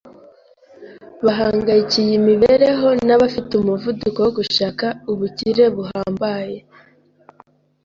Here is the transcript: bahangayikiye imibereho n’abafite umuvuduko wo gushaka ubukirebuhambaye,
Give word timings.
bahangayikiye 1.25 2.11
imibereho 2.19 2.87
n’abafite 3.07 3.51
umuvuduko 3.61 4.17
wo 4.25 4.31
gushaka 4.37 4.85
ubukirebuhambaye, 5.11 6.57